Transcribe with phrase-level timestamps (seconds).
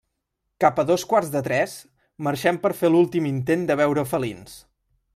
[0.63, 1.77] Cap a dos quarts de tres,
[2.29, 4.61] marxem per fer l'últim intent de veure felins.